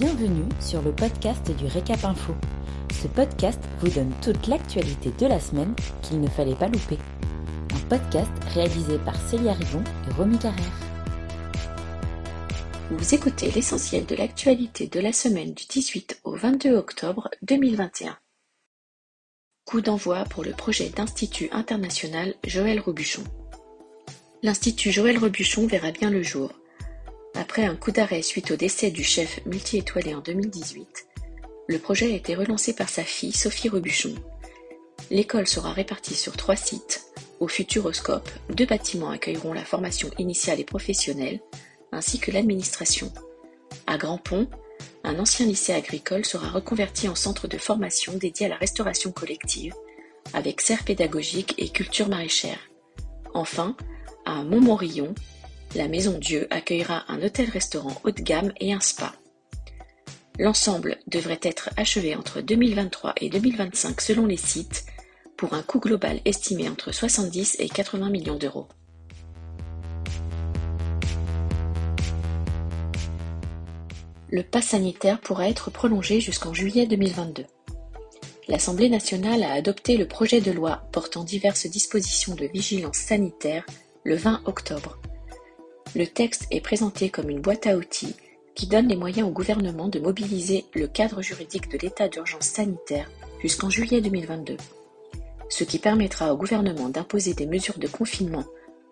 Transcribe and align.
Bienvenue 0.00 0.48
sur 0.60 0.80
le 0.80 0.92
podcast 0.92 1.50
du 1.58 1.66
Récap 1.66 2.02
Info. 2.06 2.34
Ce 3.02 3.06
podcast 3.06 3.60
vous 3.80 3.90
donne 3.90 4.10
toute 4.22 4.46
l'actualité 4.46 5.10
de 5.10 5.26
la 5.26 5.38
semaine 5.38 5.74
qu'il 6.00 6.22
ne 6.22 6.26
fallait 6.26 6.54
pas 6.54 6.68
louper. 6.68 6.96
Un 7.74 7.80
podcast 7.80 8.30
réalisé 8.54 8.96
par 8.96 9.14
Célia 9.28 9.52
Rivon 9.52 9.84
et 10.08 10.14
Romy 10.14 10.38
Carrère. 10.38 10.80
Vous 12.90 13.14
écoutez 13.14 13.50
l'essentiel 13.50 14.06
de 14.06 14.14
l'actualité 14.14 14.86
de 14.86 15.00
la 15.00 15.12
semaine 15.12 15.52
du 15.52 15.66
18 15.66 16.22
au 16.24 16.34
22 16.34 16.76
octobre 16.76 17.28
2021. 17.42 18.16
Coup 19.66 19.82
d'envoi 19.82 20.24
pour 20.24 20.44
le 20.44 20.52
projet 20.52 20.88
d'Institut 20.88 21.50
international 21.52 22.34
Joël 22.46 22.80
Robuchon. 22.80 23.24
L'Institut 24.42 24.92
Joël 24.92 25.18
Robuchon 25.18 25.66
verra 25.66 25.90
bien 25.90 26.08
le 26.08 26.22
jour 26.22 26.50
après 27.50 27.64
un 27.64 27.74
coup 27.74 27.90
d'arrêt 27.90 28.22
suite 28.22 28.52
au 28.52 28.56
décès 28.56 28.92
du 28.92 29.02
chef 29.02 29.44
multi-étoilé 29.44 30.14
en 30.14 30.20
2018, 30.20 31.08
le 31.66 31.78
projet 31.80 32.06
a 32.06 32.14
été 32.14 32.36
relancé 32.36 32.76
par 32.76 32.88
sa 32.88 33.02
fille 33.02 33.32
Sophie 33.32 33.68
Rebuchon. 33.68 34.14
L'école 35.10 35.48
sera 35.48 35.72
répartie 35.72 36.14
sur 36.14 36.36
trois 36.36 36.54
sites. 36.54 37.06
Au 37.40 37.48
Futuroscope, 37.48 38.30
deux 38.50 38.66
bâtiments 38.66 39.10
accueilleront 39.10 39.52
la 39.52 39.64
formation 39.64 40.10
initiale 40.16 40.60
et 40.60 40.64
professionnelle, 40.64 41.40
ainsi 41.90 42.20
que 42.20 42.30
l'administration. 42.30 43.12
À 43.88 43.98
Grand 43.98 44.18
Pont, 44.18 44.46
un 45.02 45.18
ancien 45.18 45.44
lycée 45.44 45.72
agricole 45.72 46.24
sera 46.24 46.50
reconverti 46.50 47.08
en 47.08 47.16
centre 47.16 47.48
de 47.48 47.58
formation 47.58 48.12
dédié 48.12 48.46
à 48.46 48.50
la 48.50 48.58
restauration 48.58 49.10
collective, 49.10 49.74
avec 50.34 50.60
serre 50.60 50.84
pédagogique 50.84 51.56
et 51.58 51.70
culture 51.70 52.08
maraîchère. 52.08 52.70
Enfin, 53.34 53.76
à 54.24 54.44
Montmorillon, 54.44 55.16
la 55.74 55.88
Maison 55.88 56.18
Dieu 56.18 56.46
accueillera 56.50 57.04
un 57.08 57.22
hôtel-restaurant 57.22 58.00
haut 58.04 58.10
de 58.10 58.22
gamme 58.22 58.52
et 58.58 58.72
un 58.72 58.80
spa. 58.80 59.12
L'ensemble 60.38 60.98
devrait 61.06 61.40
être 61.42 61.70
achevé 61.76 62.16
entre 62.16 62.40
2023 62.40 63.14
et 63.20 63.28
2025 63.28 64.00
selon 64.00 64.26
les 64.26 64.36
sites, 64.36 64.86
pour 65.36 65.54
un 65.54 65.62
coût 65.62 65.80
global 65.80 66.20
estimé 66.24 66.68
entre 66.68 66.92
70 66.92 67.56
et 67.60 67.68
80 67.68 68.10
millions 68.10 68.36
d'euros. 68.36 68.68
Le 74.30 74.42
pass 74.42 74.68
sanitaire 74.68 75.20
pourra 75.20 75.48
être 75.48 75.70
prolongé 75.70 76.20
jusqu'en 76.20 76.54
juillet 76.54 76.86
2022. 76.86 77.46
L'Assemblée 78.48 78.88
nationale 78.88 79.42
a 79.42 79.52
adopté 79.52 79.96
le 79.96 80.08
projet 80.08 80.40
de 80.40 80.52
loi 80.52 80.88
portant 80.92 81.24
diverses 81.24 81.66
dispositions 81.66 82.34
de 82.34 82.46
vigilance 82.46 82.96
sanitaire 82.96 83.64
le 84.04 84.16
20 84.16 84.42
octobre. 84.44 84.98
Le 85.96 86.06
texte 86.06 86.46
est 86.50 86.60
présenté 86.60 87.10
comme 87.10 87.30
une 87.30 87.40
boîte 87.40 87.66
à 87.66 87.76
outils 87.76 88.14
qui 88.54 88.66
donne 88.66 88.88
les 88.88 88.96
moyens 88.96 89.26
au 89.26 89.32
gouvernement 89.32 89.88
de 89.88 89.98
mobiliser 89.98 90.64
le 90.74 90.86
cadre 90.86 91.20
juridique 91.20 91.68
de 91.68 91.78
l'état 91.78 92.08
d'urgence 92.08 92.46
sanitaire 92.46 93.10
jusqu'en 93.40 93.70
juillet 93.70 94.00
2022, 94.00 94.56
ce 95.48 95.64
qui 95.64 95.78
permettra 95.78 96.32
au 96.32 96.36
gouvernement 96.36 96.88
d'imposer 96.88 97.34
des 97.34 97.46
mesures 97.46 97.78
de 97.78 97.88
confinement 97.88 98.44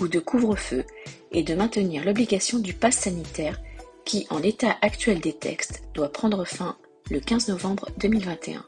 ou 0.00 0.08
de 0.08 0.18
couvre-feu 0.18 0.84
et 1.30 1.42
de 1.42 1.54
maintenir 1.54 2.04
l'obligation 2.04 2.58
du 2.58 2.74
pass 2.74 2.96
sanitaire 2.96 3.60
qui, 4.04 4.26
en 4.30 4.38
l'état 4.38 4.76
actuel 4.82 5.20
des 5.20 5.32
textes, 5.32 5.82
doit 5.94 6.12
prendre 6.12 6.44
fin 6.44 6.76
le 7.10 7.20
15 7.20 7.48
novembre 7.48 7.88
2021. 7.98 8.66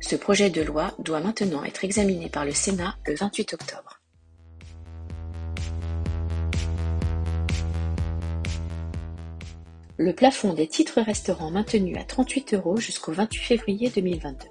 Ce 0.00 0.16
projet 0.16 0.50
de 0.50 0.62
loi 0.62 0.94
doit 0.98 1.20
maintenant 1.20 1.64
être 1.64 1.84
examiné 1.84 2.28
par 2.28 2.44
le 2.44 2.52
Sénat 2.52 2.96
le 3.06 3.14
28 3.14 3.54
octobre. 3.54 4.00
Le 9.98 10.12
plafond 10.12 10.52
des 10.52 10.66
titres 10.66 11.00
restaurants 11.00 11.50
maintenu 11.50 11.96
à 11.96 12.04
38 12.04 12.54
euros 12.54 12.76
jusqu'au 12.76 13.12
28 13.12 13.38
février 13.38 13.90
2022. 13.94 14.48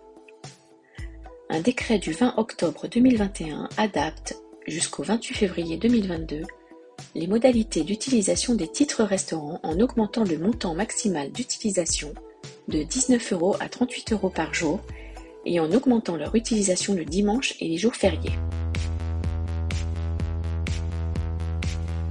Un 1.50 1.60
décret 1.60 2.00
du 2.00 2.12
20 2.12 2.36
octobre 2.38 2.88
2021 2.88 3.70
adapte, 3.78 4.36
jusqu'au 4.66 5.04
28 5.04 5.36
février 5.36 5.78
2022, 5.78 6.42
les 7.14 7.28
modalités 7.28 7.84
d'utilisation 7.84 8.56
des 8.56 8.68
titres 8.68 9.04
restaurants 9.04 9.60
en 9.62 9.80
augmentant 9.80 10.24
le 10.24 10.40
montant 10.40 10.74
maximal 10.74 11.32
d'utilisation 11.32 12.14
de 12.68 12.82
19 12.82 13.34
euros 13.34 13.56
à 13.60 13.70
38 13.70 14.14
euros 14.14 14.30
par 14.30 14.54
jour 14.54 14.82
et 15.46 15.60
en 15.60 15.72
augmentant 15.72 16.16
leur 16.16 16.34
utilisation 16.34 16.96
le 16.96 17.06
dimanche 17.06 17.54
et 17.60 17.68
les 17.68 17.78
jours 17.78 17.96
fériés. 17.96 18.34